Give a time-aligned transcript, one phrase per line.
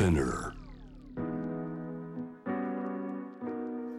[0.00, 0.52] Spinner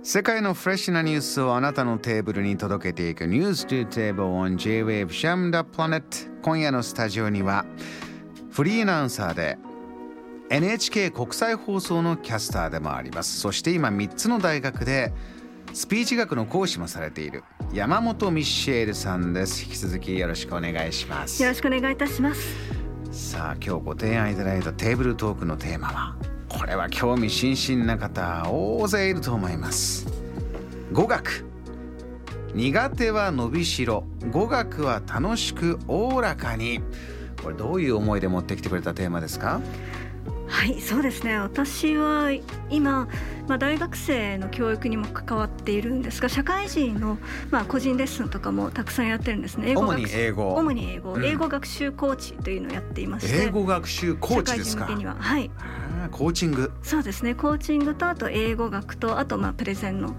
[0.02, 6.02] 世界のフレッシュなニュースをあなたのテーブルに届けていくニュース to Table on J-Wave Sham the Planet
[6.42, 7.68] 今夜のスタジオには
[8.50, 9.60] フリーアナウンサーで
[10.50, 13.40] NHK 国際放送のキャスターでもあります。
[13.40, 15.14] そして今3つの大学で
[15.72, 17.44] スピーチ学の講師もされている
[17.74, 19.64] 山本ミッシェールさんです。
[19.64, 21.44] 引き続きよろしくお願いします。
[21.44, 22.81] よろしくお願いいたします
[23.12, 26.16] さあ今日ご提案いただいたテーブルトークのテーマは
[26.48, 30.08] これは興味津々な方大勢いると思います。
[30.92, 31.46] 語学。
[32.54, 34.04] 苦手は伸びしろ。
[34.32, 36.82] 語学は楽しくおおらかに。
[37.42, 39.62] これどういう思いで持ってきてくれたテーマですか？
[40.52, 41.40] はいそうですね。
[41.40, 42.30] 私は
[42.70, 43.08] 今、
[43.48, 47.18] まあ、大学生の教育にも関わっているんですが社会人の、
[47.50, 49.74] まあ、個人レッスンとかもたくさんやってるんですね。
[49.76, 50.54] 主に英語。
[50.56, 51.26] 主に英語、うん。
[51.26, 54.82] 英語学習コーチというのをやっていまして英語学習コーチですか？
[54.82, 55.16] 社会人向けには。
[55.18, 55.50] はい。
[56.12, 56.72] コーチング。
[56.84, 57.34] そうですね。
[57.34, 60.14] コーチングとあと英語学とあとまあプレゼンの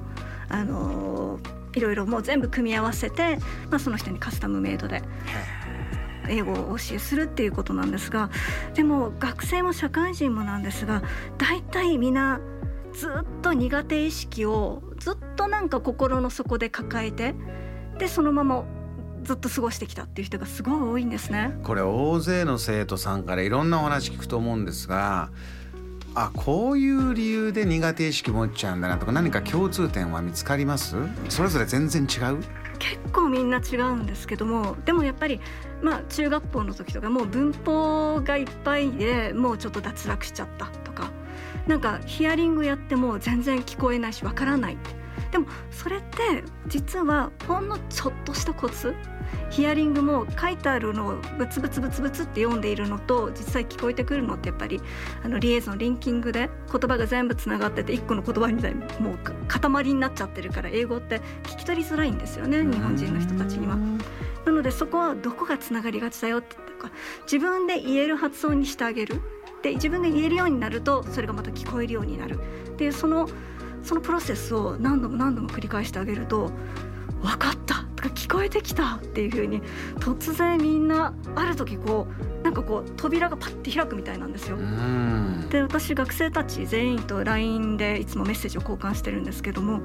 [0.49, 3.39] あのーいろいろもう全部組み合わせて、
[3.71, 5.03] まあ、その人にカスタムメイドで
[6.29, 8.31] 英語を教えするっていうことなんですが
[8.75, 11.03] でも学生も社会人もなんですが
[11.39, 12.41] 大体みんな
[12.93, 17.35] ずっと苦手意識をずっとなんか心の底で抱えて
[17.99, 18.65] でそのまま
[19.23, 21.57] ずっと過ごしてきたっていう人がすごい多いんですね。
[21.63, 25.31] これ大勢の生徒さんからいろんなお話聞くと思うんですが
[26.15, 30.97] あこういう理由で苦手意識持っちゃうんだなとか何か共通点は見つかります？
[31.29, 32.43] それぞれ全然違う？
[32.83, 35.41] 結構みんな違うんですけどもでもやっぱり
[35.83, 41.13] まあ中学校の時とかもう文法がいっぱいでもうちょっと脱落しちゃったとか
[41.69, 44.77] なんかヒアリングやっても全然聞こえないしわからない。
[45.33, 48.95] でもそれって実はほんのちょっとしたコツ
[49.49, 54.81] ヒアリングも書いてあるのをブツブツブツブツって読んでいるのと実際聞こえてくるのってやっぱり
[55.23, 63.77] あのリエゾンリンキングで言葉が全部つながってて一個の言葉みたいにもうか塊になっちゃってるから英語って聞き取りづらいんですよね日本人の人たちには。
[64.45, 66.57] なのでそこはどこがつながりがちだよって
[67.25, 69.21] 自分で言える発音にしてあげる。
[69.63, 72.41] で自分が言えるようになるとそれがまた聞こえるようになる。
[72.69, 73.29] っていうその
[73.83, 76.51] そのプロセスを何度も何度も繰り返してあげると
[77.23, 79.63] 分かったとか聞こえてきたっていう風に
[79.99, 82.07] 突然みんなある時こ
[82.41, 84.61] うなんかこう扉がパッて開くみたいなんですよう。
[84.61, 89.83] んで私学生たち全員と LINE でいつもメッセージを交換してるんですけども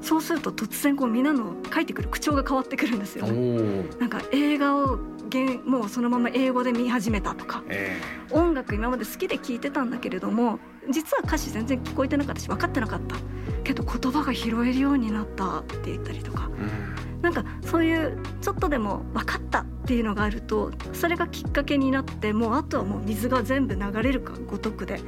[0.00, 3.26] そうすると突然こうみんなの書いてくる口調が変わってくるんですよ。
[3.26, 3.34] おね。
[3.34, 4.00] ー。
[4.00, 4.98] なんか映画を
[5.28, 7.62] げもうそのまま英語で見始めたとか。
[7.68, 8.00] え
[8.30, 10.58] 音楽今まで好きで聴いてたんだけれども
[10.90, 13.16] 実は歌詞全然聞こえてなかったし分かってなかった。
[13.64, 16.50] けど言葉が拾えるようになったって言ったりとか。
[16.58, 17.22] えうん。
[17.22, 25.00] なんかそういうちょっとでも分かったっていうのがあるとそれがきっかけになってもうあとはもう水が全部流れるかごとくで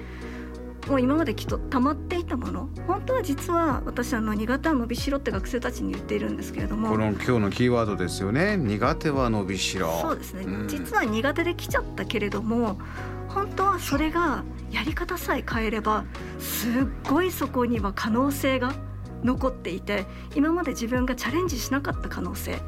[0.90, 8.56] もう今まできっと溜まっていたもの本当は実は私あの苦手は伸びしろって学生たちに言っているんですけれどもこの今日のキーワードですよね。
[8.56, 9.96] 苦手は伸びしろ。
[10.00, 10.68] そうですね、うん。
[10.68, 12.76] 実は苦手で来ちゃったけれども
[13.28, 14.42] 本当はそれが
[14.72, 16.04] やり方さえ変えれば
[16.40, 16.72] すっ
[17.08, 18.74] ごいそこには可能性が
[19.22, 22.58] 残っていて今まで自分がチャレンジしなかった可能性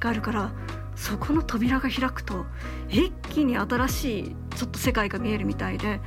[0.00, 0.50] があるから
[0.96, 2.44] そこの扉が開くと
[2.88, 6.00] 一気に新しいちょっと世界が見えるみたいで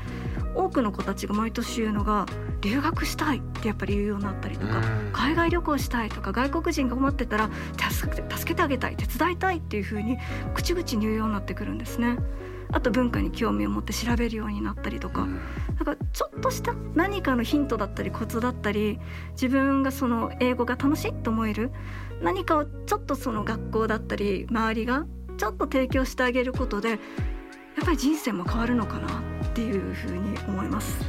[0.56, 2.26] 多くの子たちが毎年言うのが
[2.62, 5.12] 留学したいってやっぱり言うようになったりとか、うん。
[5.14, 7.50] 海外旅行したいとか外国人が困ってたら
[7.90, 10.18] 助けて助けてあげたい手伝いたいっていう風に
[10.54, 12.18] 口々に言うようになってくるんですね。
[12.74, 15.28] あと文化に興味を持って調べるようになったりとか、
[15.78, 18.98] だからちょっとした何かのヒントだったりコツだったり
[19.34, 21.72] 自分がその英語が楽しいと思える
[22.22, 25.06] 何かをちょっとその学校だったり周りが
[25.38, 27.00] ちょっと提供してあげることでやっ
[27.84, 31.00] ぱり人生も変わるのかなっていう風に思います。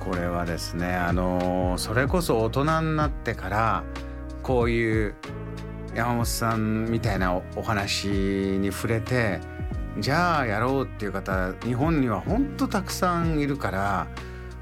[0.00, 3.84] これはですねあのそれこそ大人になってから
[4.42, 5.14] こういう
[5.94, 9.40] 山本さんみたいなおお話に触れて
[9.98, 14.06] じゃあやろうっていう方日本にはほんとたくさんいるから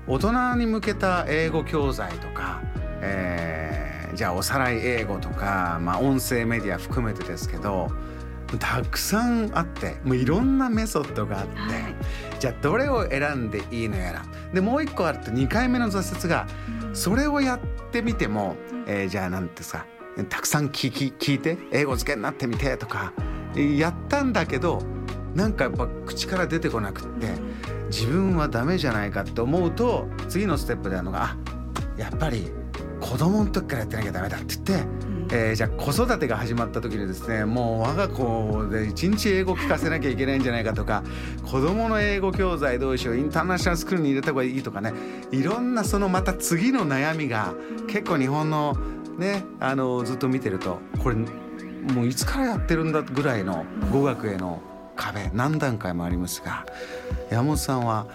[0.09, 2.61] 大人に向けた英語教材とか、
[3.01, 3.89] えー
[4.19, 7.89] じゃあおさらい英語とか、まあ、音声メディア含めてですけど
[8.57, 11.59] たくさんあってもういろんなメソッドがあって。
[11.59, 11.73] はい。
[12.41, 14.25] じゃあどれを選んでいいのやら。
[14.55, 16.47] でもう一個あると2回目の挫折が
[16.95, 17.61] それをやっ
[17.91, 18.57] てみても、
[18.87, 19.87] えーじゃあ何ですか
[20.29, 23.13] たくさん聞き聞いて英語漬けになってみてとか
[23.55, 24.83] やったんだけど
[25.35, 27.29] なんかやっぱ口から出てこなくって
[27.91, 31.37] 自分はダメじゃないかって思うと次のステップであるのがあ
[31.97, 32.51] やっぱり
[33.01, 41.03] 子供の時からやってなきゃダメだって言ってうんえー、じゃあ子育てが始まった時にですねもう我が子で一日英語聞かせなきゃいけないんじゃないかとか
[41.45, 44.93] 子どもの英語教材どうしようインターナショナルスクールに入れた方がいいとかね
[45.31, 47.55] いろんなそのまた次の悩みが
[47.89, 48.75] 結構日本の
[49.19, 54.63] ねあのずっと見てるとこれもういつからやってるんだぐらいの語学への
[54.97, 56.67] 壁何段階もありますが
[57.31, 58.07] 山本さんは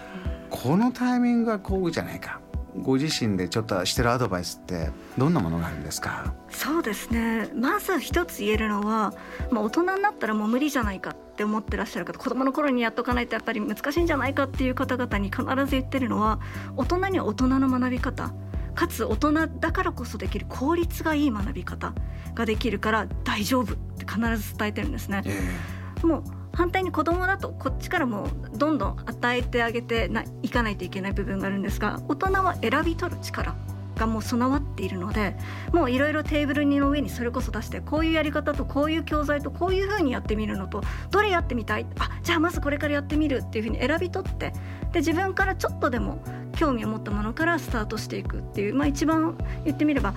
[0.50, 2.43] このタイミングがこうじゃないか。
[2.82, 6.34] ご自身でちょっとしてるアドバイスってどんなものがあるんですか？
[6.50, 7.48] そうですね。
[7.54, 9.14] まず一つ言えるのは、
[9.50, 16.40] まあ、大人になったらもう無理じゃないかって思ってらっしゃる方子供の頃にやっとかないとやっぱり難しいんじゃないかっていう方々に必ず言ってるのは
[16.76, 18.32] 大人には大人の学び方
[18.74, 21.92] かつ大人だからこそできる効率がいい学び方
[22.34, 25.22] ができるから大丈夫って必ず伝えてるんですね。
[25.24, 26.24] えー、もう
[26.54, 30.10] 反対に子供だとこっちからもどんどん与えてあげて
[30.42, 33.54] いかないといけない部分があるんですが大人は選び取る力
[33.96, 35.36] がもう備わっているので
[35.72, 41.86] もういろいろテーブルの上にそれこそ出してこういうやり方とこういう教材とこういうふうにやってみるのとどれやってみたい？
[42.00, 44.52] あじゃあまずこれからやってみるっていうふうに選び取って
[44.92, 46.22] で自分からちょっとでも
[46.56, 50.14] 興味を持ったものからスタートしていくっていう、まあ、一番言ってみれば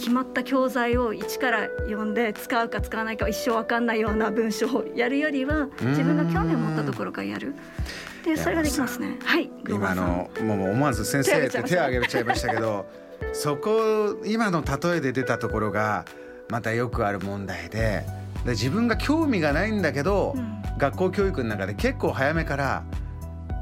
[0.00, 7.54] 決まった教材を一から読んで使うか使わないか一生分かんないような文章をやるよりは自分が興味を持ったところからやる。
[8.24, 9.18] でそれができますね。
[9.22, 9.50] はい。
[9.68, 12.86] 今のもう思わず先生って手を挙げちゃいましたけど、
[13.34, 16.06] そこ今の例えで出たところが
[16.48, 18.04] またよくある問題で、
[18.44, 22.84] で自分が興味がないんだけど、うん、学校教育の中で結構早めから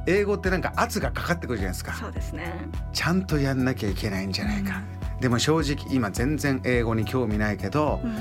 [0.06, 1.94] 英語ってなんか圧がかかってくるじゃないですか。
[1.94, 2.52] そうですね。
[2.92, 4.82] ちゃんとやんなきゃいけないんじゃないか。
[4.92, 8.16] うんでも正直今全然英語に興味ないけど、うん、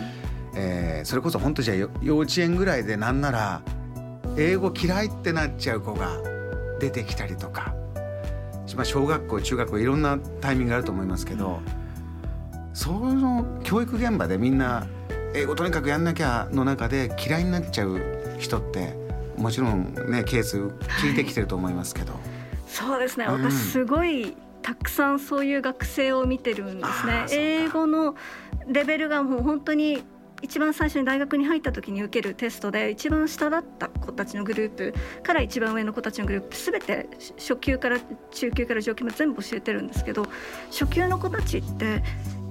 [0.56, 3.62] えー、それこそ本当じゃ幼稚園ぐらいでなんなら
[4.38, 6.18] 英語嫌いってなっちゃう子が
[6.80, 7.76] 出てきたりとか、
[8.76, 11.60] まあ、小学校中学校いろんなタイミングがあると思いますけど、
[12.54, 14.88] うん、その教育現場でみんな
[15.34, 18.02] 英語とにかくやんなきゃの中で嫌いになっちゃう
[18.40, 18.96] 人って
[19.38, 20.58] もちろんねケース
[21.02, 22.14] 聞いてきてると思いますけど。
[22.14, 22.22] はい、
[22.68, 24.36] そうですね、うん、私すごい
[24.68, 27.26] たくさんそういう学生を見てるんですね。
[27.32, 28.16] 英語の
[28.68, 30.04] レベルがもう本当に
[30.42, 34.94] 一番最初に大学に入った時に受けるテストで一番下だった子たちのグループ
[35.24, 37.98] から一番上の子たちのグループ全て初級から
[38.32, 40.04] 中級から上級まで全部教えてるんです。
[40.04, 40.26] けど
[40.70, 42.04] 初級の子たちって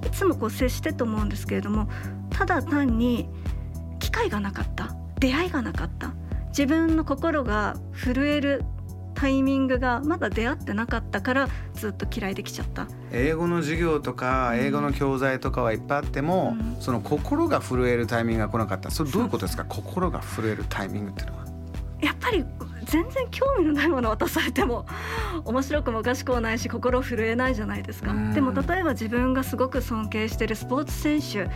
[0.03, 1.87] いつもこう接してと思うんですけれども
[2.31, 3.29] ただ単に
[3.99, 6.15] 機会がなかった出会いがなかった。
[6.47, 8.63] 自分の心が震える
[9.19, 12.87] タイミングがまだ出会ってなかったからずっと嫌いできちゃった。
[13.11, 18.91] 英語の授業とか英語の教材とかはいっぱいあっても、うん、その心が震えるタイミングが来なかった。
[18.91, 19.65] それどういうことですか？
[19.65, 21.45] 心が震えるタイミングっていうのは？
[21.99, 22.45] やっぱり
[22.85, 24.85] 全然興味のないものを渡されても
[25.45, 28.13] 面白くもおかしくもないし心震えないじゃないですか。
[28.35, 31.49] でも例えば自分がすごく尊敬してるスポーツ選手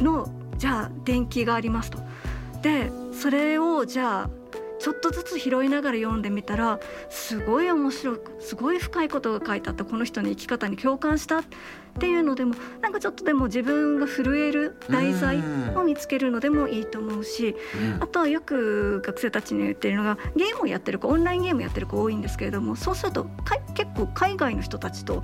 [0.00, 1.98] のじゃあ電気がありますと。
[2.62, 4.30] でそれをじゃあ
[4.80, 6.80] ちょっとずつ拾いながら読んでみたら
[7.10, 11.44] すごい面白くすごい深いことが書いてあったこの人の生き方に共感したっ
[11.98, 15.38] ていうのでもなんかちょっとでも自分が震える題材
[15.74, 17.56] を見つけるのでもいいと思うし
[18.00, 23.26] あとはよく学生たちに言ってるのがゲームをやってる子オンラインゲームやってる子多いんですけれどもそうすると
[23.74, 25.22] 結構海外の人たちと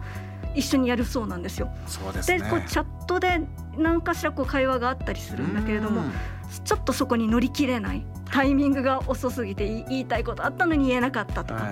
[0.56, 1.70] 一緒にやるそうなんですよ。
[2.26, 3.40] で、ね、こうチャットで
[3.76, 6.02] 何かしらこう会話があったりするんだけれども
[6.64, 11.68] ちょっとそこに乗り切れないタイミングが遅すぎて言いたいことあったのに言えなかったとか、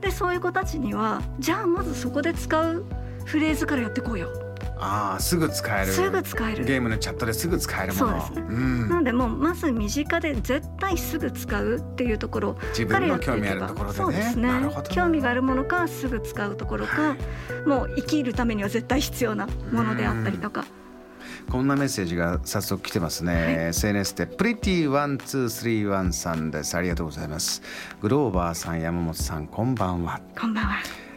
[0.00, 2.84] でそういう子たちにはじゃあまずそこで使う
[3.24, 4.30] フレーズからやってこうよ
[4.80, 6.64] ああすぐ使えるすぐ使える。
[6.64, 8.20] ゲームのチャットですぐ使えるもの。
[8.20, 12.54] そうですね、うん、なのでもうまず身近で絶対すぐ使うっていうところ。
[12.54, 13.36] からやっていけば。
[13.36, 14.50] 興味あるところで、ね、そうですね。
[14.90, 17.16] 興味があるものかすぐ使うところか、は
[17.64, 20.64] い、もう生きるためには絶対必要なものであったりとか。
[21.50, 26.76] こんなメッセージが早速来てますね、はい、SNS でプリティワンツースリーワンさんです。
[26.76, 27.62] ありがとうございます。
[28.02, 30.20] グローバーさん山本さんこんばんは。
[30.38, 31.07] こんばんは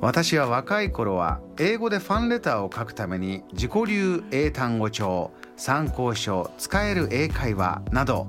[0.00, 8.26] 私は若い頃は英語でファンレターを書くために自己流英単語帳参考書使える英会話など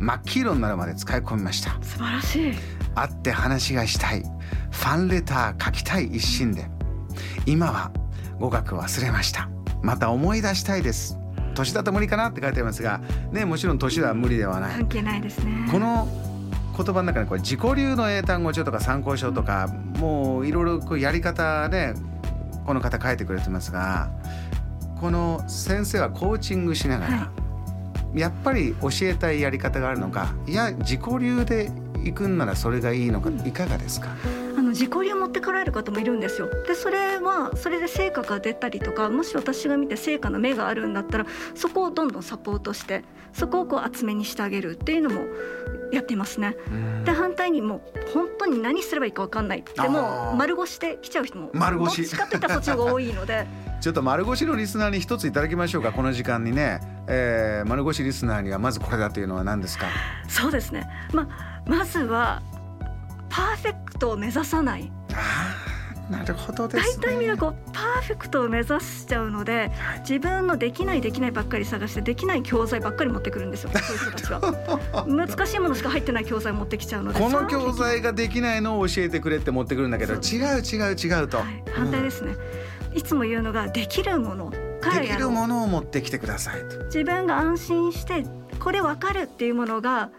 [0.00, 1.78] 真っ黄色になるまで使い込みました。
[1.82, 2.52] 素晴らしい。
[2.94, 4.22] 会って話がしたい。
[4.70, 6.66] ファンレター書きたい一心で。
[7.46, 7.92] 今は
[8.38, 9.48] 語学忘れました。
[9.82, 11.18] また思い出したいです。
[11.54, 13.00] 年だと無理かなって書いてありますが
[13.32, 14.72] ねもちろん年は無理ではない。
[14.72, 15.68] 関係ないですね。
[15.70, 16.08] この
[16.76, 21.94] 言葉の中にこれ自己流の英単語帳とか参考書とかもういろいろこうやり方ね
[22.66, 24.10] この方書いてくれてますが
[25.00, 27.30] この先生はコーチングしながら、は
[28.14, 31.70] い、やっぱり教えたいやり方があるのかいや自己流で
[32.04, 34.08] 行くんならそれがいいのかいかがですか？
[34.08, 34.14] あ
[34.70, 36.48] のの自己流持ってこられる方もいるんですよ。
[36.66, 45.22] でそれはそれで成果が出たりとかもし私が見て成果の目があるんだったらそこをどんどんサポートしてそこをこう厚めにしてあげるっていうのも
[45.92, 46.56] やっていますね。
[47.04, 49.62] で反対にもう本当に何すればいいか分かんない。
[49.64, 52.02] でも丸腰で来ちゃう人も丸腰。
[52.02, 53.46] どっちかっていったらそっちが多いので。
[53.80, 59.86] ちょっと丸腰のリスナーに一ついただきましょうかこの時間にね、えー、丸腰リスナーにはまずこれだというのは何ですか？
[60.28, 62.42] そうですね、まあ、まずは
[63.30, 64.90] パーフェクトを目指さない。
[66.10, 69.70] なるほどです、ね、大体みんなこうパーフェクトを目指しちゃうので、
[70.00, 73.70] 自分のできないできないばっかり探してできない教材ばっかり持ってくるんですよ。
[73.78, 82.34] そういう人たちは難しいものしか入ってない教材を持ってきちゃうので この教材ができないのを教えてくれって持ってくるんだけど違う違う違うと、はい、反対ですね、
[82.90, 86.84] うん、いつも言うのができるものできるものを持ってきてくださいと。
[86.86, 88.24] 自分が安心して
[88.58, 90.10] これ分かるっていうものが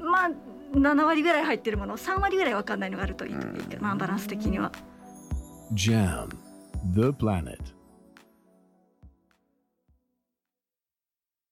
[0.00, 0.30] まあ
[0.72, 4.72] 7割ぐらい入ってるもの3割ぐらい分かんないのがあるといい,、うん、まあバランス的には。
[5.72, 6.28] Jam,
[6.94, 7.75] the planet.